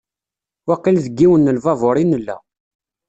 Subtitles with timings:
[0.67, 2.37] Waqil deg yiwen n lbabur i nella.